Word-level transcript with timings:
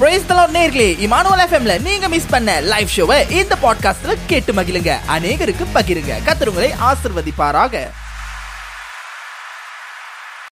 Price 0.00 0.26
தலாட் 0.28 0.56
நேர்களே 0.56 1.06
Emmanuel 1.06 1.42
எஃப்எம்ல 1.44 1.80
நீங்க 1.80 2.08
மிஸ் 2.08 2.26
பண்ண 2.26 2.60
லைவ் 2.60 2.88
ஷோவை 2.96 3.30
இந்த 3.30 3.56
பாட்காஸ்ட்ல 3.62 4.16
கேட்டு 4.26 4.52
மகிழுங்க. 4.52 4.96
அநேகருக்கு 5.08 5.66
பகிருங்க. 5.74 6.12
கத்துருங்களை 6.26 6.70
ஆசிர்வதிப்பாராக. 6.80 7.72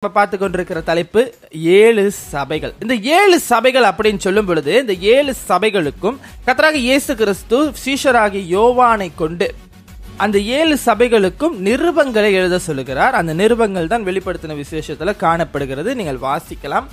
நம்ம 0.00 0.14
பார்த்து 0.14 0.38
கொண்டிருக்கிற 0.38 0.80
தலைப்பு 0.80 1.34
ஏழு 1.50 2.10
சபைகள். 2.10 2.74
இந்த 2.80 2.94
ஏழு 2.94 3.40
சபைகள் 3.40 3.84
அப்படின்னு 3.84 4.18
சொல்லும் 4.18 4.46
பொழுது 4.46 4.74
இந்த 4.80 4.92
ஏழு 4.92 5.34
சபைகளுக்கும் 5.48 6.18
கத்தராக 6.46 6.72
இயேசு 6.72 7.14
கிறிஸ்து 7.14 7.72
சீஷராகி 7.84 8.42
யோவானை 8.56 9.10
கொண்டு 9.14 9.54
அந்த 10.16 10.38
ஏழு 10.38 10.78
சபைகளுக்கும் 10.86 11.56
நிருபங்களை 11.58 12.32
எழுத 12.32 12.58
சொல்லுகிறார். 12.58 13.14
அந்த 13.14 13.34
நிருபங்கள் 13.34 13.86
தான் 13.86 14.06
வெளிப்படுத்தின 14.06 14.62
விசேஷத்துல 14.62 15.16
காணப்படுகிறது. 15.16 15.94
நீங்கள் 15.94 16.18
வாசிக்கலாம். 16.22 16.84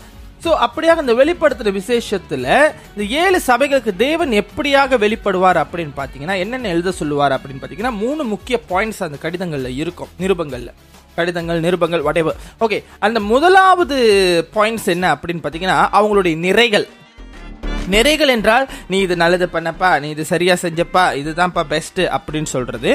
ஸோ 0.46 0.52
அப்படியாக 0.66 1.04
இந்த 1.04 1.14
வெளிப்படுத்துகிற 1.20 1.71
விசேஷத்தில் 1.82 2.50
இந்த 2.94 3.04
ஏழு 3.21 3.38
சபைகளுக்கு 3.48 3.91
தேவன் 4.08 4.34
எப்படியாக 4.41 4.98
வெளிப்படுவார் 5.04 5.59
அப்படின்னு 5.63 5.94
பார்த்தீங்கன்னா 5.99 6.35
என்னென்ன 6.41 6.73
எழுத 6.73 6.91
சொல்லுவார் 6.99 7.35
அப்படின்னு 7.38 7.62
பார்த்தீங்கன்னா 7.62 7.95
மூணு 8.04 8.23
முக்கிய 8.34 8.58
பாயிண்ட்ஸ் 8.71 9.05
அந்த 9.08 9.18
கடிதங்களில் 9.23 9.80
இருக்கும் 9.84 10.12
நிருபங்களில். 10.23 10.76
கடிதங்கள் 11.18 11.59
நிருபங்கள் 11.66 12.04
whatever. 12.08 12.34
ஓகே 12.66 12.77
அந்த 13.05 13.20
முதலாவது 13.31 13.98
பாயிண்ட்ஸ் 14.55 14.88
என்ன 14.94 15.05
அப்படின்னு 15.16 15.44
பார்த்தீங்கன்னா 15.44 15.77
அவங்களுடைய 15.98 16.35
நிறைகள். 16.46 16.85
நிறைகள் 17.96 18.34
என்றால் 18.35 18.66
நீ 18.91 18.99
இது 19.05 19.16
நல்லது 19.23 19.48
பண்ணப்பா 19.55 19.90
நீ 20.04 20.07
இது 20.16 20.26
சரியா 20.32 20.57
செஞ்சப்பா 20.66 21.04
இதுதான்ப்பா 21.21 21.63
பெஸ்ட் 21.73 22.02
அப்படின்னு 22.18 22.52
சொல்றது. 22.55 22.91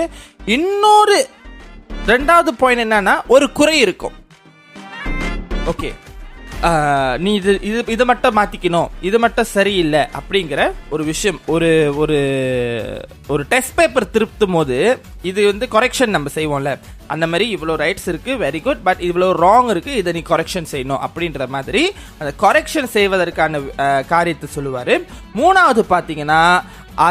இன்னொரு 0.57 1.19
ரெண்டாவது 2.13 2.53
பாயிண்ட் 2.63 2.85
என்னன்னா 2.87 3.17
ஒரு 3.37 3.49
குறை 3.61 3.77
இருக்கும். 3.87 4.17
ஓகே 5.75 5.91
நீ 7.25 7.31
இது 7.39 7.53
இது 7.69 7.79
இதை 7.95 8.05
மட்டும் 8.09 8.35
மாத்திக்கணும். 8.39 8.89
இது 9.09 9.19
மட்டும் 9.25 9.47
சரியில்லை 9.53 10.01
அப்படிங்கிற 10.19 10.61
ஒரு 10.95 11.03
விஷயம் 11.11 11.39
ஒரு 11.55 11.71
ஒரு 12.03 12.19
ஒரு 13.33 13.43
டெஸ்ட் 13.53 13.75
பேப்பர் 13.79 14.07
திருப்தும் 14.15 14.57
போது 14.57 14.79
இது 15.31 15.41
வந்து 15.51 15.67
கரெக்ஷன் 15.75 16.13
நம்ம 16.17 16.31
செய்வோம்ல. 16.35 16.73
அந்த 17.15 17.27
மாதிரி 17.31 17.47
இவ்வளோ 17.57 17.77
ரைட்ஸ் 17.83 18.09
இருக்கு 18.13 18.33
வெரி 18.45 18.61
குட் 18.67 18.83
பட் 18.89 19.01
இவ்வளோ 19.09 19.29
ராங் 19.45 19.71
இருக்கு 19.75 19.93
இதை 20.01 20.13
நீ 20.17 20.23
கரெக்ஷன் 20.33 20.71
செய்யணும் 20.73 21.03
அப்படின்ற 21.07 21.47
மாதிரி 21.55 21.83
அந்த 22.21 22.33
கரெக்ஷன் 22.45 22.91
செய்வதற்கான 22.97 23.63
காரியத்தை 24.13 24.49
சொல்லுவார். 24.57 24.95
மூணாவது 25.41 25.85
பார்த்தீங்கன்னா 25.95 26.43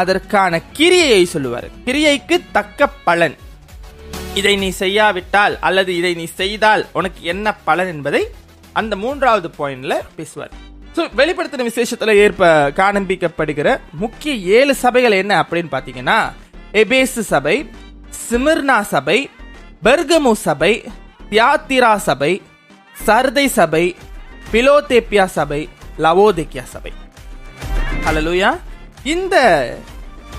அதற்கான 0.00 0.60
கிரியையை 0.78 1.24
சொல்லுவார். 1.34 1.68
கிரியைக்கு 1.88 2.38
தக்க 2.58 2.88
பலன். 3.08 3.36
இதை 4.40 4.54
நீ 4.62 4.68
செய்யாவிட்டால் 4.82 5.56
அல்லது 5.68 5.90
இதை 6.00 6.12
நீ 6.20 6.28
செய்தால் 6.42 6.84
உனக்கு 7.00 7.20
என்ன 7.32 7.54
பலன் 7.68 7.92
என்பதை 7.94 8.22
அந்த 8.72 8.96
மூன்றாவது 8.96 9.50
பாயிண்ட்ல 9.58 10.00
பேசுவார். 10.16 10.52
ஸோ 10.96 11.02
வெளிப்படுத்தின 11.16 11.62
விசேஷத்தில் 11.62 12.14
ஏற்ப 12.14 12.70
காண்பிக்கப்படுகிற 12.70 13.80
முக்கிய 13.92 14.34
ஏழு 14.34 14.74
சபைகள் 14.74 15.12
என்ன 15.12 15.42
அப்படின்னு 15.42 15.70
பார்த்தீங்கன்னா 15.72 16.18
எபேசு 16.72 17.20
சபை 17.20 17.70
சிமிர்னா 18.30 18.80
சபை 18.80 19.30
பெர்கமு 19.84 20.32
சபை 20.32 20.84
தியாத்திரா 21.30 21.96
சபை 21.96 22.42
சர்தை 23.06 23.46
சபை 23.46 23.96
பிலோதேப்பியா 24.52 25.24
சபை 25.24 25.68
லவோதேக்கியா 25.98 26.62
சபை. 26.62 26.92
ஹalleluya 28.04 28.56
இந்த 29.02 29.36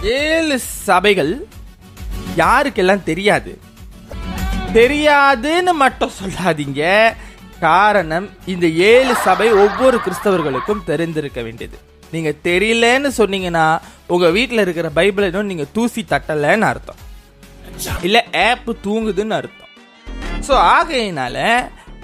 ஏழு 0.02 0.60
சபைகள் 0.60 1.48
யாருக்கெல்லாம் 2.38 3.04
தெரியாது? 3.04 3.60
தெரியாதுன்னு 4.74 5.74
மட்டும் 5.74 6.12
சொல்லாதீங்க. 6.22 7.14
காரணம் 7.66 8.28
இந்த 8.54 8.68
ஏழு 8.92 9.14
சபை 9.26 9.48
ஒவ்வொரு 9.64 9.98
கிறிஸ்தவர்களுக்கும் 10.06 10.86
தெரிந்திருக்க 10.90 11.40
வேண்டியது. 11.48 11.78
நீங்க 12.14 12.32
தெரியலன்னு 12.48 13.10
சொன்னீங்கன்னா 13.20 13.66
உங்க 14.14 14.30
வீட்டில் 14.38 14.64
இருக்கிற 14.64 14.88
பைபிள் 15.00 15.28
இன்னும் 15.28 15.52
நீங்க 15.52 15.66
தூசி 15.76 16.02
தட்டலன்னு 16.14 16.68
அர்த்தம். 16.72 17.00
இல்ல 18.08 18.18
ஆப் 18.48 18.72
தூங்குதுன்னு 18.86 19.38
அர்த்தம். 19.40 19.70
ஸோ 20.48 20.54
ஆகையினால 20.76 21.38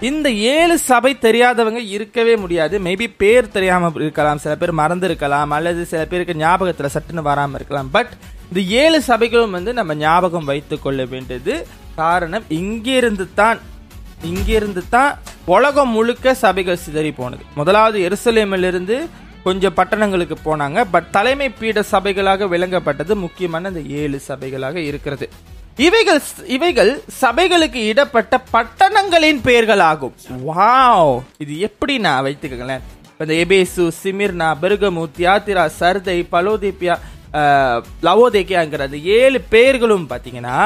இந்த 0.10 0.28
ஏழு 0.56 0.76
சபை 0.90 1.12
தெரியாதவங்க 1.22 1.82
இருக்கவே 1.96 2.34
முடியாது. 2.44 2.76
மேபி 2.88 3.08
பேர் 3.22 3.54
தெரியாம 3.56 3.92
இருக்கலாம். 4.02 4.42
சில 4.44 4.54
பேர் 4.62 4.80
மறந்து 4.82 5.08
இருக்கலாம் 5.10 5.54
அல்லது 5.58 5.84
சில 5.92 6.02
பேருக்கு 6.12 6.42
ஞாபகத்துல 6.44 6.90
சட்டுன்னு 6.96 7.24
வராம 7.30 7.56
இருக்கலாம். 7.60 7.90
பட் 7.96 8.12
இந்த 8.50 8.62
ஏழு 8.82 9.00
சபைகளும் 9.10 9.56
வந்து 9.58 9.72
நம்ம 9.80 9.96
ஞாபகம் 10.04 10.50
வைத்துக் 10.52 10.84
கொள்ள 10.86 11.02
வேண்டியது. 11.14 11.56
காரணம் 12.02 12.46
இங்கிருந்து 12.60 13.28
தான் 13.42 13.60
இங்கிருந்து 14.24 14.90
தான் 14.90 15.18
உலகம் 15.46 15.90
முழுக்க 15.90 16.34
சபைகள் 16.34 16.76
சிதறி 16.76 17.12
போனது. 17.12 17.44
முதலாவது 17.56 18.10
எருசலேமிலிருந்து 18.10 19.08
கொஞ்சம் 19.44 19.74
பட்டணங்களுக்கு 19.76 20.36
போனாங்க. 20.46 20.86
பட் 20.92 21.10
தலைமை 21.10 21.50
பீட 21.50 21.84
சபைகளாக 21.92 22.48
விளங்கப்பட்டது. 22.48 23.16
முக்கியமான 23.16 23.68
இந்த 23.68 23.80
ஏழு 23.80 24.22
சபைகளாக 24.28 24.76
இருக்கிறது. 24.76 25.30
இவைகள் 25.78 26.22
இவைகள் 26.46 27.04
சபைகளுக்கு 27.22 27.76
இடப்பட்ட 27.76 28.42
பட்டணங்களின் 28.52 29.42
பெயர்கள் 29.42 29.80
ஆகும் 29.80 30.14
வாவ்! 30.46 31.22
இது 31.38 31.60
எப்படி 31.60 31.98
நான் 31.98 32.24
வைத்துக்கங்களேன்? 32.26 32.82
இந்த 33.20 33.34
எபேசு 33.34 33.92
சிமிர்னா 34.04 34.56
பெருகமு 34.62 35.08
தியாத்திரா 35.18 35.70
சர்தை 35.80 36.28
பலோதிப்பியா 36.32 37.00
லவோதேக்கியாங்கிற 38.06 38.86
அந்த 38.88 39.00
ஏழு 39.20 39.40
பேர்களும் 39.54 40.06
பார்த்தீங்கன்னா 40.10 40.58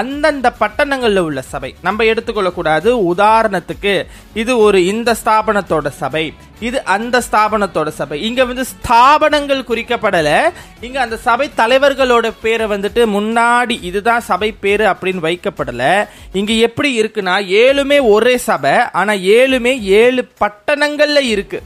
அந்தந்த 0.00 0.48
பட்டணங்களில் 0.60 1.22
உள்ள 1.28 1.40
சபை. 1.52 1.70
நம்ம 1.86 2.04
எடுத்துக்கொள்ளக்கூடாது 2.10 2.90
உதாரணத்துக்கு 3.12 3.94
இது 4.42 4.52
ஒரு 4.66 4.78
இந்த 4.92 5.10
ஸ்தாபனத்தோட 5.22 5.88
சபை 6.02 6.24
இது 6.68 6.78
அந்த 6.94 7.16
ஸ்தாபனத்தோட 7.26 7.88
சபை. 8.00 8.16
இங்க 8.28 8.44
வந்து 8.44 8.64
ஸ்தாபனங்கள் 8.72 9.62
குறிக்கப்படலை. 9.70 10.38
இங்க 10.86 10.98
அந்த 11.00 11.16
சபை 11.26 11.46
தலைவர்களோட 11.60 12.26
பேரை 12.42 12.66
வந்துட்டு 12.74 13.04
முன்னாடி 13.16 13.76
இதுதான் 13.90 14.26
சபை 14.30 14.50
பேரு 14.64 14.86
அப்படின்னு 14.92 15.26
வைக்கப்படலை. 15.28 15.94
இங்க 16.40 16.52
எப்படி 16.68 16.90
இருக்குன்னா 17.02 17.36
ஏழுமே 17.64 18.00
ஒரே 18.14 18.36
சபை 18.48 18.74
ஆனா 19.00 19.12
ஏழுமே 19.36 19.74
ஏழு 20.02 20.24
பட்டணங்கள்ல 20.42 21.22
இருக்கு. 21.34 21.60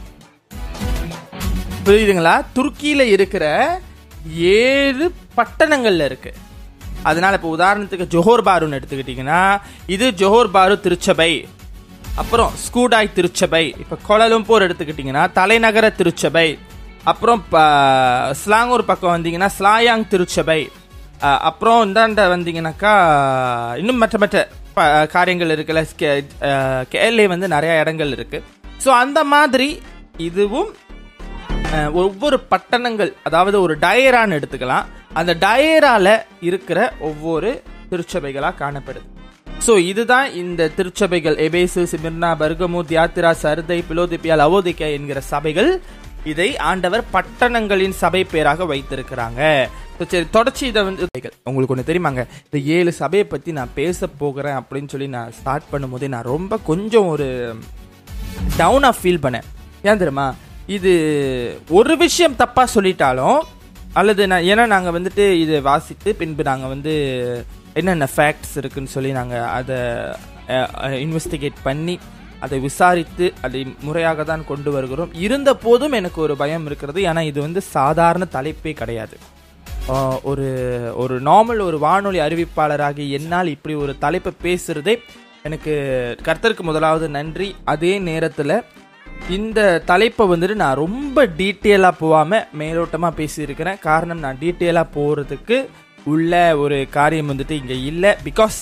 புரியுதுங்களா? 1.87 2.37
துருக்கியில 2.57 3.03
இருக்கிற 3.15 3.47
ஏழு 4.57 5.07
பட்டணங்களில் 5.35 6.09
இருக்குது 6.09 6.41
அதனால் 7.03 7.35
இப்போ 7.35 7.51
உதாரணத்துக்கு 7.57 8.07
ஜோஹர் 8.11 8.43
பாருன்னு 8.43 8.79
எடுத்துக்கிட்டிங்கன்னா 8.79 9.41
இது 9.89 10.11
ஜொஹோர் 10.13 10.51
பாரு 10.51 10.81
திருச்சபை 10.81 11.33
அப்புறம் 12.17 12.53
ஸ்கூடாய் 12.65 13.13
திருச்சபை 13.13 13.65
இப்போ 13.79 13.97
கொலலும்பூர் 14.09 14.65
எடுத்துக்கிட்டிங்கன்னா 14.67 15.33
தலைநகர 15.33 15.91
திருச்சபை 15.91 16.49
அப்புறம் 17.05 17.41
ப- 17.49 17.63
ஸ்லாங்கூர் 18.35 18.85
பக்கம் 18.85 19.15
வந்தீங்கன்னா 19.15 19.51
ஸ்லாயாங் 19.57 20.09
திருச்சபை 20.09 20.61
அப்புறம் 21.43 21.83
இந்தாண்ட 21.87 22.23
வந்தீங்கன்னாக்கா 22.29 22.93
இன்னும் 23.77 23.97
மற்ற 23.97 24.19
மற்ற 24.19 24.39
ப- 24.75 24.87
காரியங்கள் 25.07 25.51
இருக்குல்ல 25.51 25.83
கேஎல்ஏ 26.93 27.27
வந்து 27.27 27.49
நிறையா 27.49 27.81
இடங்கள் 27.81 28.13
இருக்குது 28.13 28.45
ஸோ 28.85 28.91
அந்த 28.99 29.25
மாதிரி 29.25 29.69
இதுவும் 30.21 30.71
ஒவ்வொரு 32.03 32.37
பட்டணங்கள் 32.53 33.11
அதாவது 33.29 33.57
ஒரு 33.65 33.75
டயரான்னு 33.85 34.37
எடுத்துக்கலாம். 34.39 34.87
அந்த 35.21 35.33
டயரால 35.47 36.07
இருக்கிற 36.49 36.79
ஒவ்வொரு 37.09 37.51
திருச்சபைகளா 37.91 38.51
காணப்படுது. 38.63 39.07
ஸோ 39.67 39.73
இதுதான் 39.91 40.29
இந்த 40.43 40.71
திருச்சபைகள். 40.79 41.37
எபேசு 41.47 41.83
சிமிர்னா 41.93 42.31
பர்கமு 42.43 42.81
தியாத்திரா 42.91 43.31
சர்தை 43.43 43.79
பிலோதிப்பியா 43.91 44.37
லவோதிக்கா 44.43 44.89
என்கிற 44.97 45.21
சபைகள் 45.33 45.71
இதை 46.33 46.49
ஆண்டவர் 46.71 47.03
பட்டணங்களின் 47.15 47.97
சபை 48.03 48.21
பேராக 48.33 48.67
வைத்திருக்கிறாங்க. 48.71 49.41
சரி 50.13 50.27
தொடர்ச்சி 50.37 50.65
இதை 50.71 50.83
வந்து 50.87 51.07
உங்களுக்கு 51.49 51.75
ஒன்று 51.75 51.89
தெரியுமாங்க? 51.91 52.23
இந்த 52.47 52.59
ஏழு 52.77 52.93
சபையை 53.01 53.25
பற்றி 53.33 53.51
நான் 53.59 53.75
பேச 53.81 54.07
போகிறேன் 54.23 54.59
அப்படின்னு 54.61 54.93
சொல்லி 54.95 55.09
நான் 55.17 55.35
ஸ்டார்ட் 55.39 55.71
பண்ணும்போதே 55.73 56.09
நான் 56.15 56.31
ரொம்ப 56.35 56.59
கொஞ்சம் 56.71 57.11
ஒரு 57.15 57.29
டவுனாக 58.61 58.99
ஃபீல் 59.01 59.23
பண்ணேன். 59.27 59.47
ஏன் 59.89 60.03
தெரியுமா? 60.03 60.27
இது 60.77 60.93
ஒரு 61.79 61.95
விஷயம் 61.97 62.39
தப்பாக 62.43 62.75
சொல்லிட்டாலும் 62.75 63.41
அல்லது 64.01 64.23
நான் 64.27 64.47
ஏன்னா 64.53 64.65
நாங்கள் 64.67 64.95
வந்துட்டு 64.97 65.25
இதை 65.41 65.61
வாசித்து 65.61 66.11
பின்பு 66.21 66.43
நாங்கள் 66.43 66.73
வந்து 66.75 66.95
என்னென்ன 67.81 68.09
ஃபேக்ட்ஸ் 68.15 68.55
இருக்குன்னு 68.61 68.95
சொல்லி 68.95 69.11
நாங்கள் 69.19 69.47
அதை 69.59 69.79
இன்வெஸ்டிகேட் 71.05 71.59
பண்ணி 71.63 71.95
அதை 72.45 72.57
விசாரித்து 72.61 73.27
அதை 73.47 73.61
முறையாக 73.87 74.25
தான் 74.25 74.45
கொண்டு 74.49 74.71
வருகிறோம். 74.71 75.13
இருந்த 75.27 75.51
போதும் 75.55 75.93
எனக்கு 75.93 76.21
ஒரு 76.21 76.35
பயம் 76.37 76.67
இருக்கிறது. 76.67 77.01
ஏன்னா 77.01 77.23
இது 77.31 77.41
வந்து 77.41 77.61
சாதாரண 77.77 78.27
தலைப்பே 78.37 78.73
கிடையாது. 78.81 79.17
ஒரு 80.23 80.47
ஒரு 81.03 81.15
நார்மல் 81.29 81.61
ஒரு 81.69 81.79
வானொலி 81.79 82.21
அறிவிப்பாளராகி 82.27 83.07
என்னால் 83.19 83.53
இப்படி 83.57 83.75
ஒரு 83.75 83.95
தலைப்பை 83.99 84.33
பேசுறதே 84.45 84.95
எனக்கு 85.43 85.73
கர்த்தருக்கு 86.23 86.65
முதலாவது 86.71 87.09
நன்றி. 87.09 87.49
அதே 87.65 87.99
நேரத்தில் 87.99 88.63
இந்த 89.37 89.61
தலைப்பை 89.91 90.25
வந்துட்டு 90.33 90.57
நான் 90.63 90.81
ரொம்ப 90.85 91.27
டீட்டெயிலாக 91.41 92.01
போகாமல் 92.03 92.47
மேலோட்டமாக 92.61 93.19
பேசியிருக்கிறேன். 93.21 93.79
காரணம் 93.89 94.25
நான் 94.25 94.41
டீட்டெயிலாக 94.43 94.95
போகிறதுக்கு 94.97 95.59
உள்ள 96.13 96.33
ஒரு 96.63 96.79
காரியம் 96.97 97.31
வந்துட்டு 97.33 97.55
இங்கே 97.61 97.79
இல்லை. 97.91 98.11
பிகாஸ் 98.29 98.59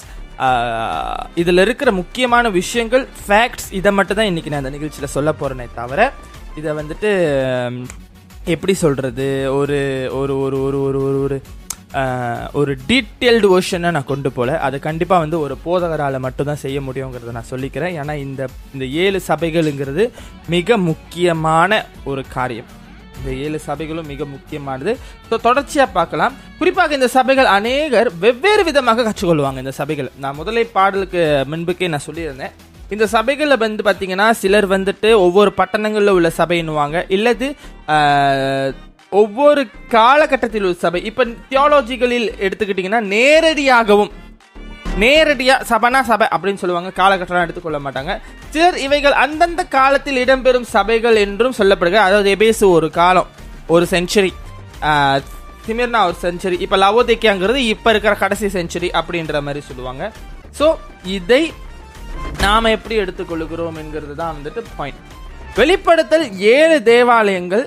இதில் 1.40 1.62
இருக்கிற 1.64 1.90
முக்கியமான 1.98 2.44
விஷயங்கள் 2.60 3.04
ஃபேக்ட்ஸ் 3.24 3.68
இதை 3.78 3.90
மட்டும் 3.98 4.18
தான் 4.18 4.30
இன்றைக்கி 4.30 4.50
நான் 4.52 4.62
இந்த 4.64 4.72
நிகழ்ச்சியில் 4.76 5.14
சொல்ல 5.16 5.30
போகிறேனே 5.40 5.66
தவிர 5.80 6.00
இதை 6.60 6.70
வந்துட்டு 6.78 7.10
எப்படி 8.54 8.74
சொல்கிறது 8.84 9.26
ஒரு 9.58 9.78
ஒரு 10.20 10.34
ஒரு 10.44 10.56
ஒரு 10.66 10.78
ஒரு 10.86 11.00
ஒரு 11.08 11.18
ஒரு 11.26 11.36
ஒரு 12.60 12.72
டீட்டெயில்டு 12.90 13.48
ஓஷனை 13.56 13.90
நான் 13.96 14.10
கொண்டு 14.10 14.30
போல. 14.36 14.58
அது 14.66 14.76
கண்டிப்பாக 14.88 15.24
வந்து 15.24 15.38
ஒரு 15.44 15.54
போதகரால் 15.64 16.24
மட்டும்தான் 16.26 16.62
செய்ய 16.64 16.78
முடியுங்கிறத 16.88 17.34
நான் 17.38 17.50
சொல்லிக்கிறேன். 17.52 17.96
ஏன்னா 18.02 18.14
இந்த 18.26 18.48
இந்த 18.74 18.86
ஏழு 19.04 19.20
சபைகளுங்கிறது 19.30 20.04
மிக 20.54 20.76
முக்கியமான 20.90 21.80
ஒரு 22.12 22.24
காரியம். 22.36 22.70
இந்த 23.18 23.30
ஏழு 23.46 23.58
சபைகளும் 23.68 24.10
மிக 24.12 24.24
முக்கியமானது. 24.34 24.92
ஸோ 25.28 25.34
தொடர்ச்சியாக 25.46 25.96
பார்க்கலாம். 25.98 26.36
குறிப்பாக 26.60 26.94
இந்த 26.98 27.08
சபைகள் 27.16 27.48
அநேகர் 27.58 28.08
வெவ்வேறு 28.24 28.62
விதமாக 28.68 29.04
கற்றுக்கொள்வாங்க 29.08 29.58
இந்த 29.64 29.74
சபைகள். 29.80 30.08
நான் 30.24 30.38
முதலை 30.40 30.64
பாடலுக்கு 30.76 31.22
முன்புக்கே 31.52 31.90
நான் 31.94 32.08
சொல்லியிருந்தேன். 32.08 32.54
இந்த 32.94 33.04
சபைகளில் 33.16 33.62
வந்து 33.64 33.82
பார்த்தீங்கன்னா 33.86 34.26
சிலர் 34.40 34.66
வந்துட்டு 34.72 35.10
ஒவ்வொரு 35.26 35.50
பட்டணங்களில் 35.60 36.16
உள்ள 36.16 36.30
சபைன்னுவாங்க. 36.40 36.96
இல்லது 37.16 37.46
ஒவ்வொரு 39.20 39.62
காலகட்டத்தில் 39.94 40.64
உள்ள 40.66 40.76
சபை. 40.84 41.00
இப்போ 41.10 41.22
தியாலஜிகளில் 41.52 42.28
எடுத்துக்கிட்டிங்கன்னா 42.46 43.00
நேரடியாகவும் 43.14 44.12
நேரடியா 45.02 45.54
சபனா 45.70 46.00
சபை 46.10 46.26
அப்படின்னு 46.34 46.62
சொல்லுவாங்க. 46.62 46.90
காலகட்டம் 47.00 47.44
எடுத்துக்கொள்ள 47.46 47.78
மாட்டாங்க. 47.84 48.12
சிலர் 48.54 48.78
இவைகள் 48.86 49.14
அந்தந்த 49.24 49.62
காலத்தில் 49.76 50.20
இடம்பெறும் 50.24 50.66
சபைகள் 50.74 51.16
என்றும் 51.26 51.56
சொல்லப்படுகிறது 51.60 52.06
அதாவது 52.08 52.30
எபேசு 52.36 52.64
ஒரு 52.76 52.90
காலம் 53.00 53.28
ஒரு 53.74 53.86
செஞ்சுரி 53.94 54.32
சிமிர்னா 55.66 56.00
ஒரு 56.08 56.16
செஞ்சுரி 56.24 56.56
இப்போ 56.64 56.76
லவோதேக்கியாங்கிறது 56.84 57.60
இப்போ 57.74 57.88
இருக்கிற 57.94 58.14
கடைசி 58.22 58.46
செஞ்சுரி 58.58 58.88
அப்படின்ற 59.00 59.42
மாதிரி 59.48 59.60
சொல்லுவாங்க. 59.68 60.02
ஸோ 60.58 60.66
இதை 61.16 61.42
நாம 62.44 62.70
எப்படி 62.76 62.94
எடுத்துக்கொள்கிறோம் 63.02 63.78
என்கிறது 63.82 64.14
தான் 64.22 64.34
வந்துட்டு 64.36 64.62
பாயிண்ட் 64.78 65.00
வெளிப்படுத்தல் 65.58 66.26
ஏழு 66.56 66.76
தேவாலயங்கள் 66.90 67.64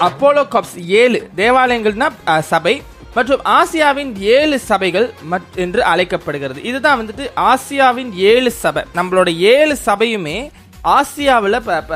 அப்போலோ 0.00 0.46
கப்ஸ் 0.50 0.84
ஏழு 0.86 1.30
தேவாலயங்கள்னா 1.36 2.38
சபை 2.40 2.82
மற்றும் 3.14 3.40
ஆசியாவின் 3.44 4.18
ஏழு 4.18 4.58
சபைகள் 4.58 5.12
மட்- 5.30 5.56
என்று 5.56 5.84
அழைக்கப்படுகிறது. 5.84 6.62
இதுதான் 6.62 7.00
வந்துட்டு 7.00 7.30
ஆசியாவின் 7.36 8.12
ஏழு 8.14 8.50
சபை. 8.50 8.84
நம்மளோட 8.94 9.36
ஏழு 9.36 9.78
சபையுமே 9.86 10.50
ஆசியாவில் 10.84 11.92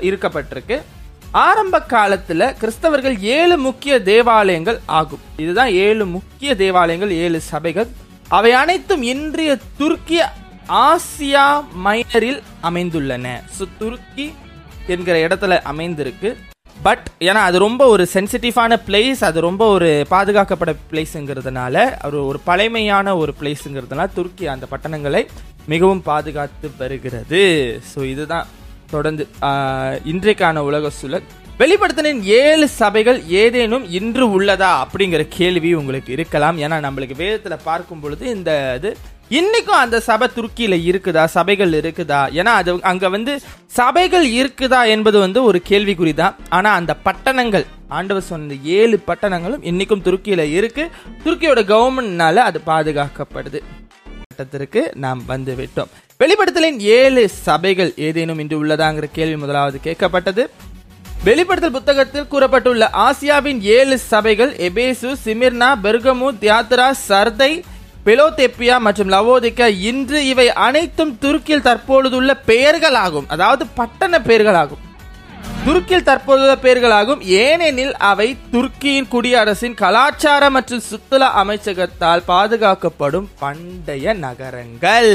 இருக்கப்பட்டிருக்கு. 0.00 0.82
ஆரம்ப 1.30 1.82
காலத்தில் 1.82 2.40
கிறிஸ்தவர்கள் 2.40 3.20
ஏழு 3.20 3.58
முக்கிய 3.58 4.02
தேவாலயங்கள் 4.02 4.80
ஆகும். 4.86 5.20
இதுதான் 5.36 5.70
ஏழு 5.70 6.06
முக்கிய 6.06 6.54
தேவாலயங்கள் 6.54 7.10
ஏழு 7.10 7.40
சபைகள். 7.40 7.86
அவை 8.28 8.52
அனைத்தும் 8.52 9.02
இன்றைய 9.02 9.58
துருக்கிய 9.78 10.20
ஆசியா 10.68 11.64
மைனரில் 11.84 12.42
அமைந்துள்ளன. 12.62 13.42
ஸோ 13.58 13.68
துருக்கி 13.78 14.34
என்கிற 14.86 15.26
இடத்துல 15.26 15.62
அமைந்திருக்கு. 15.62 16.36
பட் 16.88 17.06
ஏன்னா 17.28 17.40
அது 17.48 17.56
ரொம்ப 17.66 17.82
ஒரு 17.94 18.04
சென்சிட்டிவான 18.12 18.76
பிளேஸ் 18.88 19.22
அது 19.28 19.38
ரொம்ப 19.46 19.62
ஒரு 19.76 19.88
பாதுகாக்கப்பட 20.10 20.72
பிளேஸுங்கிறதுனால 20.90 21.76
ஒரு 22.08 22.20
ஒரு 22.30 22.38
பழமையான 22.50 23.16
ஒரு 23.22 23.32
பிளேஸுங்கிறதுனால 23.40 24.06
துருக்கி 24.18 24.46
அந்த 24.54 24.66
பட்டணங்களை 24.72 25.22
மிகவும் 25.72 26.02
பாதுகாத்து 26.10 26.68
வருகிறது. 26.82 27.42
ஸோ 27.90 27.98
இதுதான் 28.12 28.46
தொடர்ந்து 28.94 29.24
இன்றைக்கான 30.12 30.62
உலக 30.68 30.90
சூழல். 31.00 31.26
வெளிப்படுத்தினின் 31.60 32.22
ஏழு 32.40 32.66
சபைகள் 32.80 33.18
ஏதேனும் 33.42 33.86
இன்று 33.98 34.24
உள்ளதா? 34.34 34.70
அப்படிங்கிற 34.84 35.22
கேள்வி 35.38 35.70
உங்களுக்கு 35.80 36.10
இருக்கலாம். 36.16 36.58
ஏன்னா 36.64 36.76
நம்மளுக்கு 36.86 37.16
வேதத்தில் 37.22 37.64
பார்க்கும் 37.68 38.02
பொழுது 38.02 38.24
இந்த 38.36 38.52
இது 38.78 38.90
இன்னைக்கும் 39.30 39.80
அந்த 39.84 40.00
சபை 40.00 40.28
துருக்கியில 40.36 40.74
இருக்குதா? 40.90 41.24
சபைகள் 41.24 41.72
இருக்குதா? 41.72 42.20
ஏன்னா 42.38 42.52
அது 42.60 42.82
அங்க 42.82 43.08
வந்து 43.08 43.40
சபைகள் 43.66 44.26
இருக்குதா 44.30 44.86
என்பது 44.88 45.18
வந்து 45.18 45.42
ஒரு 45.42 45.62
கேள்விக்குறி 45.68 46.14
தான் 46.14 46.36
ஆனா 46.48 46.74
அந்த 46.74 46.96
பட்டணங்கள் 47.04 47.66
ஆண்டவர் 47.88 48.22
சொன்ன 48.22 48.54
ஏழு 48.62 49.00
பட்டணங்களும் 49.06 49.66
இன்னைக்கும் 49.70 50.04
துருக்கியில 50.06 50.38
இருக்கு. 50.38 50.90
துருக்கியோட 51.24 51.60
கவர்மெண்ட்னால 51.72 52.34
அது 52.34 52.60
பாதுகாக்கப்படுது. 52.66 53.60
கட்டத்திற்கு 54.30 54.90
நாம் 54.94 55.22
வந்து 55.26 55.54
விட்டோம். 55.54 55.92
வெளிப்படுத்தலின் 56.20 56.80
ஏழு 56.80 57.28
சபைகள் 57.28 57.92
ஏதேனும் 57.96 58.38
இன்று 58.38 58.64
உள்ளதாங்கிற 58.64 59.08
கேள்வி 59.12 59.36
முதலாவது 59.36 59.80
கேட்கப்பட்டது. 59.84 60.44
வெளிப்படுத்தல் 61.24 61.72
புத்தகத்தில் 61.72 62.30
கூறப்பட்டுள்ள 62.32 62.90
ஆசியாவின் 63.06 63.60
ஏழு 63.60 63.98
சபைகள் 63.98 64.52
எபேசு 64.56 65.10
சிமிர்னா 65.24 65.72
பெர்கமு 65.82 66.28
தியாத்ரா 66.42 66.90
சர்தை 67.08 67.62
பெலோதெப்பியா 68.08 68.76
மற்றும் 68.88 69.10
லவோதிக்கா 69.14 69.66
இன்று 69.88 70.18
இவை 70.32 70.48
அனைத்தும் 70.66 71.14
துருக்கியில் 71.22 71.64
தற்பொழுதுள்ள 71.66 72.30
பெயர்களாகும். 72.50 73.26
அதாவது 73.34 73.64
பட்டண 73.78 74.20
பெயர்களாகும். 74.28 74.82
துருக்கியில் 75.64 76.06
தற்போதுள்ள 76.08 76.54
பெயர்களாகும். 76.62 77.20
ஏனெனில் 77.44 77.92
அவை 78.10 78.28
துருக்கியின் 78.52 79.08
குடியரசின் 79.14 79.76
கலாச்சார 79.80 80.44
மற்றும் 80.56 80.82
சுற்றுலா 80.90 81.28
அமைச்சகத்தால் 81.42 82.24
பாதுகாக்கப்படும் 82.30 83.28
பண்டைய 83.42 84.14
நகரங்கள். 84.26 85.12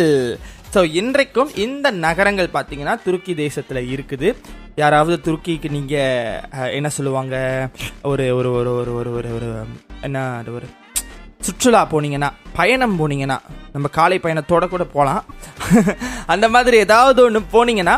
ஸோ 0.73 0.81
இன்றைக்கும் 1.01 1.51
இந்த 1.65 1.87
நகரங்கள் 2.05 2.53
பார்த்தீங்கன்னா 2.57 2.95
துருக்கி 3.07 3.35
தேசத்தில் 3.43 3.89
இருக்குது. 3.95 4.29
யாராவது 4.83 5.17
துருக்கிக்கு 5.25 5.69
நீங்கள் 5.77 6.71
என்ன 6.77 6.91
சொல்லுவாங்க? 6.99 7.35
ஒரு 8.11 8.27
ஒரு 8.37 8.51
ஒரு 8.59 8.71
ஒரு 8.81 8.93
ஒரு 9.01 9.11
ஒரு 9.17 9.31
ஒரு 9.39 9.49
என்ன 10.07 10.19
அது 10.39 10.51
ஒரு 10.59 10.69
சுற்றுலா 11.47 11.81
போனீங்கன்னா 11.93 12.29
பயணம் 12.57 12.97
போனீங்கன்னா 12.99 13.37
நம்ம 13.75 13.87
காலை 13.97 14.17
பயணத்தோட 14.23 14.65
கூட 14.73 14.83
போகலாம் 14.95 15.21
அந்த 16.33 16.45
மாதிரி 16.55 16.77
ஏதாவது 16.85 17.19
ஒன்று 17.27 17.41
போனீங்கன்னா 17.55 17.95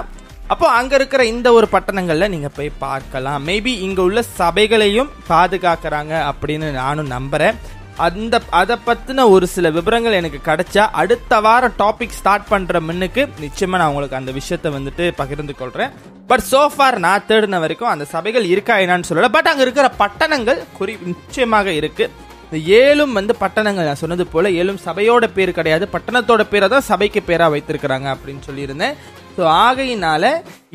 அப்போ 0.54 0.66
அங்கே 0.80 0.96
இருக்கிற 1.00 1.22
இந்த 1.26 1.48
ஒரு 1.58 1.68
பட்டணங்களில் 1.72 2.32
நீங்கள் 2.34 2.54
போய் 2.58 2.70
பார்க்கலாம். 2.84 3.40
மேபி 3.48 3.72
இங்கே 3.86 4.02
உள்ள 4.08 4.20
சபைகளையும் 4.42 5.10
பாதுகாக்கிறாங்க 5.30 6.14
அப்படின்னு 6.32 6.68
நானும் 6.82 7.10
நம்புகிறேன் 7.16 7.58
அந்த 8.06 8.36
அதை 8.60 8.76
பற்றின 8.88 9.26
ஒரு 9.34 9.46
சில 9.54 9.68
விவரங்கள் 9.78 10.18
எனக்கு 10.20 10.40
கிடைச்சா 10.48 10.84
அடுத்த 11.02 11.40
வாரம் 11.46 11.76
டாபிக் 11.82 12.18
ஸ்டார்ட் 12.18 12.50
பண்ணுற 12.52 12.82
முன்னுக்கு 12.88 13.24
நிச்சயமாக 13.44 13.80
நான் 13.82 13.92
உங்களுக்கு 13.92 14.20
அந்த 14.20 14.32
விஷயத்தை 14.40 14.72
வந்துட்டு 14.78 15.06
பகிர்ந்து 15.22 15.56
கொள்கிறேன் 15.62 15.94
பட் 16.32 16.46
சோஃபார் 16.52 16.98
நான் 17.06 17.26
தேடின 17.30 17.60
வரைக்கும் 17.64 17.92
அந்த 17.94 18.08
சபைகள் 18.14 18.46
இருக்கா 18.54 18.76
என்னான்னு 18.84 19.10
சொல்லலை. 19.10 19.32
பட் 19.38 19.50
அங்கே 19.52 19.66
இருக்கிற 19.68 19.90
பட்டணங்கள் 20.02 20.62
குறி 20.80 20.96
நிச்சயமாக 21.12 21.70
இருக்குது 21.82 22.12
இந்த 22.46 22.58
ஏழும் 22.80 23.18
வந்து 23.20 23.34
பட்டணங்கள். 23.44 23.88
நான் 23.90 24.02
சொன்னது 24.02 24.26
போல 24.34 24.50
ஏழும் 24.62 24.82
சபையோட 24.88 25.26
பேர் 25.38 25.58
கிடையாது. 25.60 25.86
பட்டணத்தோட 25.96 26.44
பேரை 26.54 26.68
தான் 26.74 26.88
சபைக்கு 26.92 27.22
பேராக 27.30 27.54
வைத்திருக்கிறாங்க 27.54 28.08
அப்படின்னு 28.16 28.44
சொல்லியிருந்தேன். 28.50 28.98
ஸோ 29.38 29.44
ஆகையினால 29.68 30.26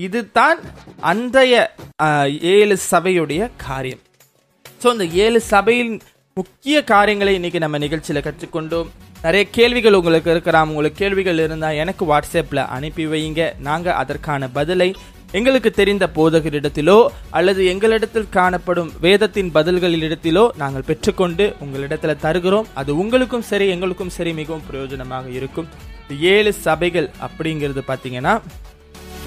இதுதான் 0.06 0.58
அன்றைய 1.10 1.54
ஏழு 2.54 2.74
சபையுடைய 2.92 3.42
காரியம். 3.66 4.02
ஸோ 4.82 4.88
இந்த 4.96 5.06
ஏழு 5.26 5.38
சபையின் 5.52 5.92
முக்கிய 6.36 6.76
காரியங்களை 6.90 7.32
இன்னைக்கு 7.38 7.62
நம்ம 7.64 7.78
நிகழ்ச்சியில் 7.84 8.26
கற்றுக்கொண்டோம். 8.26 8.90
நிறைய 9.24 9.44
கேள்விகள் 9.56 9.96
உங்களுக்கு 9.98 10.30
இருக்கிறா 10.34 10.60
உங்களுக்கு 10.70 11.00
கேள்விகள் 11.00 11.40
இருந்தால் 11.44 11.78
எனக்கு 11.82 12.04
வாட்ஸ்அப்பில் 12.10 12.68
அனுப்பி 12.76 13.04
வைங்க 13.12 13.44
நாங்கள் 13.66 13.98
அதற்கான 14.02 14.48
பதிலை 14.58 14.88
எங்களுக்கு 15.38 15.70
தெரிந்த 15.70 16.04
போதகரிடத்திலோ 16.14 16.96
அல்லது 17.30 17.60
எங்களிடத்தில் 17.72 18.30
காணப்படும் 18.30 18.90
வேதத்தின் 19.00 19.50
பதில்களிடத்திலோ 19.54 20.44
நாங்கள் 20.56 20.86
பெற்றுக்கொண்டு 20.86 21.44
உங்களிடத்தில் 21.60 22.22
தருகிறோம். 22.24 22.66
அது 22.74 22.90
உங்களுக்கும் 22.96 23.46
சரி 23.50 23.68
எங்களுக்கும் 23.68 24.12
சரி 24.16 24.32
மிகவும் 24.32 24.66
பிரயோஜனமாக 24.70 25.26
இருக்கும். 25.38 25.68
ஏழு 26.20 26.52
சபைகள் 26.52 27.08
அப்படிங்கிறது 27.26 27.82
பார்த்தீங்கன்னா 27.90 28.34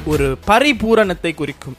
ஒரு 0.06 0.38
பரிபூரணத்தை 0.48 1.34
குறிக்கும். 1.36 1.78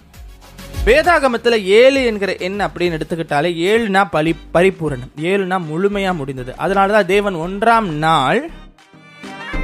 வேதாகமத்தில் 0.86 1.62
ஏழு 1.80 2.00
என்கிற 2.04 2.36
எண் 2.36 2.60
அப்படின்னு 2.60 2.96
எடுத்துக்கிட்டாலே 2.98 3.50
ஏழுனா 3.68 4.02
பலி 4.10 4.34
பரிபூரணம். 4.54 5.12
ஏழுனா 5.30 5.58
முழுமையாக 5.70 6.16
முடிந்தது. 6.16 6.54
அதனாலதான் 6.58 7.10
தேவன் 7.14 7.36
ஒன்றாம் 7.46 7.88
நாள் 8.06 8.50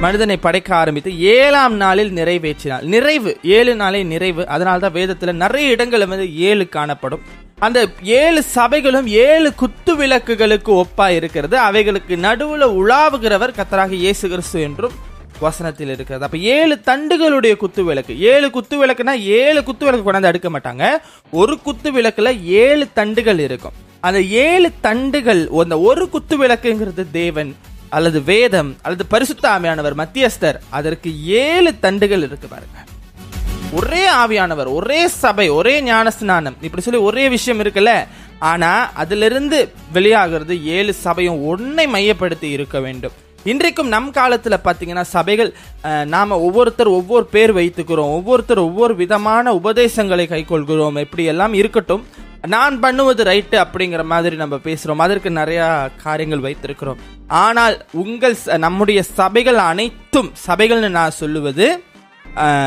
மனிதனை 0.01 0.37
படைக்க 0.37 0.75
ஆரம்பித்து 0.75 1.11
ஏழாம் 1.19 1.75
நாளில் 1.75 2.11
நிறைவேற்றினார். 2.11 2.81
நிறைவு 2.81 3.31
ஏழு 3.43 3.75
நாளே 3.75 4.03
நிறைவு. 4.03 4.47
அதனால்தான் 4.47 4.91
வேதத்தில் 4.91 5.35
நிறைய 5.35 5.69
இடங்கள் 5.69 6.07
வந்து 6.07 6.37
ஏழு 6.37 6.69
காணப்படும். 6.69 7.21
அந்த 7.59 7.79
ஏழு 8.03 8.43
சபைகளும் 8.55 9.07
ஏழு 9.07 9.55
குத்து 9.55 9.95
விளக்குகளுக்கு 9.97 10.71
ஒப்பா 10.83 11.07
இருக்கிறது. 11.07 11.57
அவைகளுக்கு 11.57 12.15
நடுவுல 12.15 12.67
உலாவுகிறவர் 12.79 13.57
கத்தராக 13.59 13.91
இயேசு 13.91 14.29
கிறிஸ்து 14.29 14.61
என்றும் 14.61 14.91
வசனத்தில் 15.39 15.87
இருக்கிறது. 15.87 16.25
அப்ப 16.25 16.37
ஏழு 16.37 16.81
தண்டுகளுடைய 16.81 17.55
குத்து 17.55 17.83
விளக்கு. 17.83 18.21
ஏழு 18.21 18.49
குத்து 18.49 18.85
விளக்குனா 18.85 19.19
ஏழு 19.19 19.63
குத்து 19.63 19.85
விளக்கு 19.85 20.11
கொண்டாந்து 20.11 20.31
அடுக்க 20.31 20.49
மாட்டாங்க. 20.55 20.85
ஒரு 21.31 21.59
குத்து 21.59 21.91
விளக்குல 21.91 22.43
ஏழு 22.43 22.87
தண்டுகள் 22.93 23.39
இருக்கும். 23.39 23.77
அந்த 23.99 24.21
ஏழு 24.21 24.71
தண்டுகள் 24.81 25.47
அந்த 25.63 25.79
ஒரு 25.79 26.09
குத்து 26.09 26.35
விளக்குங்கிறது 26.43 27.05
தேவன் 27.11 27.55
அல்லது 27.95 28.19
வேதம் 28.31 28.69
அல்லது 28.81 29.05
பரிசுத்த 29.13 29.45
ஆவியானவர் 29.55 29.99
மத்தியஸ்தர் 30.01 30.57
அதற்கு 30.79 31.09
ஏழு 31.43 31.71
தண்டுகள் 31.85 32.23
இருக்கு 32.27 32.47
பாருங்க. 32.47 32.77
ஒரே 33.79 34.03
ஆவியானவர் 34.21 34.69
ஒரே 34.77 35.01
சபை 35.23 35.47
ஒரே 35.59 35.75
ஞானஸ்நானம். 35.81 36.57
இப்படி 36.61 36.83
சொல்லி 36.85 37.01
ஒரே 37.09 37.25
விஷயம் 37.35 37.61
இருக்குல்ல? 37.63 37.93
ஆனா 38.51 38.71
அதிலிருந்து 39.03 39.57
வெளியாகிறது 39.93 40.55
ஏழு 40.77 40.93
சபையும் 40.93 41.41
ஒன்னை 41.51 41.85
மையப்படுத்தி 41.95 42.49
இருக்க 42.57 42.79
வேண்டும். 42.79 43.17
இன்றைக்கும் 43.43 43.87
நம் 43.87 44.09
காலத்துல 44.13 44.55
பாத்தீங்கன்னா 44.65 45.05
சபைகள் 45.15 45.51
நாம் 45.83 46.09
நாம 46.15 46.39
ஒவ்வொருத்தர் 46.47 46.89
ஒவ்வொரு 46.97 47.25
பேர் 47.35 47.53
வைத்துக்கிறோம். 47.55 48.11
ஒவ்வொருத்தர் 48.17 48.61
ஒவ்வொரு 48.67 48.95
விதமான 48.95 49.53
உபதேசங்களை 49.59 50.25
கைக்கொள்கிறோம். 50.27 50.99
எப்படி 51.05 51.23
எல்லாம் 51.33 51.53
இருக்கட்டும். 51.53 52.03
நான் 52.47 52.79
பண்ணுவது 52.79 53.23
ரைட்டு 53.23 53.51
அப்படிங்கிற 53.51 54.03
மாதிரி 54.03 54.35
நம்ம 54.35 54.55
பேசுகிறோம் 54.55 54.97
அதற்கு 54.97 55.29
நிறையா 55.29 55.91
காரியங்கள் 56.03 56.39
வைத்திருக்கிறோம். 56.39 56.95
ஆனால் 57.27 57.85
உங்கள் 57.91 58.37
ச- 58.45 58.57
நம்முடைய 58.57 59.03
சபைகள் 59.03 59.57
அனைத்தும் 59.57 60.31
சபைகள்னு 60.47 60.89
நான் 60.89 61.11
சொல்லுவது 61.11 61.83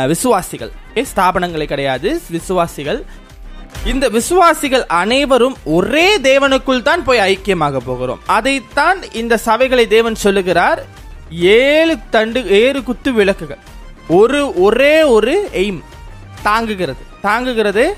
விசுவாசிகள். 0.06 0.70
Okay? 0.94 1.04
ஸ்தாபனங்களை 1.16 1.64
கிடையாது 1.64 2.20
விசுவாசிகள். 2.28 3.04
இந்த 3.84 4.08
விசுவாசிகள் 4.08 4.86
அனைவரும் 4.86 5.56
ஒரே 5.64 6.18
தேவனுக்குள் 6.18 6.82
தான் 6.82 7.04
போய் 7.04 7.36
ஐக்கியமாக 7.36 7.76
போகிறோம். 7.84 8.20
அதைத்தான் 8.26 9.12
இந்த 9.12 9.38
சபைகளை 9.46 9.86
தேவன் 9.86 10.14
சொல்லுகிறார். 10.14 10.84
ஏழு 11.30 11.96
தண்டு 12.10 12.46
ஏழு 12.48 12.82
குத்து 12.82 13.12
விளக்குகள். 13.12 13.58
ஒரு 14.08 14.60
ஒரே 14.60 15.02
ஒரு 15.02 15.48
எய்ம். 15.52 15.82
தாங்குகிறது. 16.44 17.02
தாங்குகிறது 17.22 17.92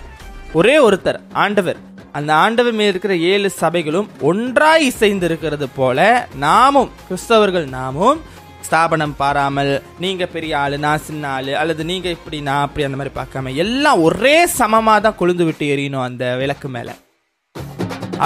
ஒரே 0.58 0.74
ஒருத்தர் 0.86 1.18
ஆண்டவர். 1.44 1.78
அந்த 2.18 2.30
ஆண்டவர் 2.44 2.76
மேல் 2.78 2.90
இருக்கிற 2.92 3.14
ஏழு 3.30 3.48
சபைகளும் 3.62 4.08
ஒன்றாய் 4.28 4.86
இசைந்து 4.90 5.26
இருக்கிறது 5.28 5.66
போல 5.78 5.98
நாமும் 6.44 6.90
கிறிஸ்தவர்கள் 7.06 7.66
நாமும் 7.76 8.20
ஸ்தாபனம் 8.66 9.16
பாராமல் 9.18 9.72
நீங்க 10.04 10.26
பெரிய 10.34 10.52
ஆளு 10.62 10.76
நான் 10.84 11.04
சின்ன 11.08 11.24
ஆளு 11.36 11.52
அல்லது 11.62 11.82
நீங்க 11.90 12.08
இப்படி 12.16 12.38
நான் 12.48 12.64
அப்படி 12.66 12.86
அந்த 12.86 12.98
மாதிரி 13.00 13.14
பார்க்காம 13.18 13.52
எல்லாம் 13.64 14.02
ஒரே 14.06 14.36
சமமா 14.60 14.94
தான் 15.06 15.18
கொழுந்து 15.20 15.46
விட்டு 15.48 15.66
எறியணும் 15.74 16.06
அந்த 16.08 16.24
விளக்கு 16.42 16.70
மேல. 16.76 16.88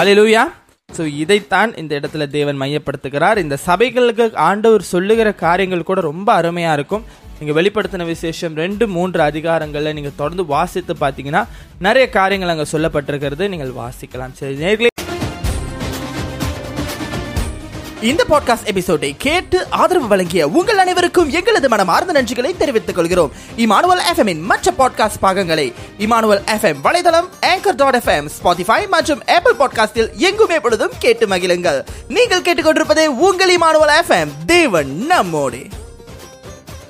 அலிலூயா 0.00 0.44
ஸோ 0.90 1.02
இதைத்தான் 1.22 1.72
இந்த 1.80 1.92
இடத்துல 2.00 2.25
தேவன் 2.37 2.60
மையப்படுத்துகிறார். 2.62 3.40
இந்த 3.44 3.56
சபைகளுக்கு 3.66 4.25
ஆண்டவர் 4.49 4.90
சொல்லுகிற 4.94 5.28
காரியங்கள் 5.44 5.88
கூட 5.90 6.00
ரொம்ப 6.10 6.28
அருமையாக 6.40 6.78
இருக்கும். 6.78 7.04
நீங்கள் 7.40 7.62
வெளிப்படுத்தின 7.62 8.04
விசேஷம் 8.04 8.54
ரெண்டு 8.54 8.88
மூன்று 8.88 9.20
அதிகாரங்களில் 9.23 9.92
நீங்கள் 9.92 10.16
தொடர்ந்து 10.16 10.47
வாசித்து 10.47 10.94
பார்த்தீங்கன்னா 11.00 11.47
நிறைய 11.78 12.09
காரியங்கள் 12.09 12.52
அங்கே 12.52 12.66
சொல்லப்பட்டிருக்கிறது. 12.73 13.49
நீங்கள் 13.49 13.70
வாசிக்கலாம். 13.70 14.32
சரி 14.32 14.54
நேர்களே. 14.54 14.87
இந்த 18.00 18.25
பாட்காஸ்ட் 18.28 18.64
எபிசோடை 18.64 19.14
கேட்டு 19.18 19.70
ஆதரவு 19.70 20.06
வழங்கிய 20.09 20.49
உங்கள் 20.49 20.78
அனைவருக்கும் 20.78 21.30
எங்களது 21.30 21.68
மனமார்ந்த 21.68 22.23
நன்றிகளை 22.23 22.56
தெரிவித்துக் 22.56 22.97
கொள்கிறோம். 22.97 23.32
இமானுவல் 23.56 24.04
எஃப்எம்மின் 24.12 24.40
மற்ற 24.40 24.73
பாட்காஸ்ட் 24.78 25.20
பாகங்களை 25.20 25.73
இமானுவல் 25.99 26.44
எஃப்எம் 26.54 26.80
வலைதளம் 26.85 27.28
ஆங்கர் 27.40 27.78
டாட் 27.82 27.97
எஃப்எம் 27.97 28.30
ஸ்பாட்டிஃபை 28.37 28.88
மற்றும் 28.88 29.23
ஆப்பிள் 29.26 29.59
பாட்காஸ்டில் 29.59 30.12
எங்குமே 30.12 30.61
பொழுதும் 30.61 30.97
கேட்டு 30.99 31.26
மகிழுங்கள். 31.26 31.82
நீங்கள் 32.09 32.42
கேட்டுக்கொண்டிருப்பதே 32.42 33.06
உங்கள் 33.06 33.56
இமானுவல் 33.56 33.97
எஃப்எம் 34.00 34.32
தேவன் 34.47 35.06
நம்மோடு. 35.06 35.62